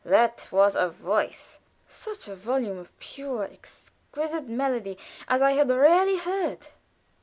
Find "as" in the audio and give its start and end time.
5.27-5.43